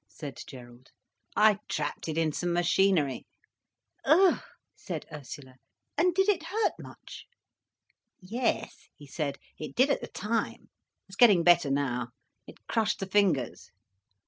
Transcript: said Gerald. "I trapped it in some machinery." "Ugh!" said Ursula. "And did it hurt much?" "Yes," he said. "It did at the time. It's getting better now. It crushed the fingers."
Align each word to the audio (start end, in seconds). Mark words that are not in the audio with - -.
said 0.09 0.39
Gerald. 0.47 0.89
"I 1.35 1.59
trapped 1.69 2.09
it 2.09 2.17
in 2.17 2.31
some 2.31 2.51
machinery." 2.51 3.27
"Ugh!" 4.03 4.41
said 4.75 5.05
Ursula. 5.13 5.57
"And 5.95 6.15
did 6.15 6.27
it 6.27 6.45
hurt 6.45 6.73
much?" 6.79 7.27
"Yes," 8.19 8.89
he 8.95 9.05
said. 9.05 9.37
"It 9.59 9.75
did 9.75 9.91
at 9.91 10.01
the 10.01 10.07
time. 10.07 10.71
It's 11.07 11.15
getting 11.15 11.43
better 11.43 11.69
now. 11.69 12.07
It 12.47 12.65
crushed 12.65 12.99
the 12.99 13.05
fingers." 13.05 13.69